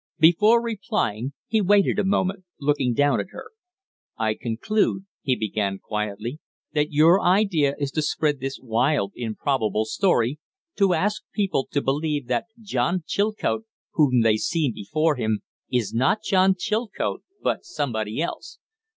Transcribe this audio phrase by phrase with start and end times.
[0.17, 3.51] Before replying he waited a moment, looking down at her.
[4.17, 6.39] "I conclude," he began, quietly,
[6.73, 10.39] "that your idea is to spread this wild, improbable story
[10.77, 16.23] to ask people to believe that John Chilcote, whom they see before them, is not
[16.23, 18.57] John Chilcote, but somebody else.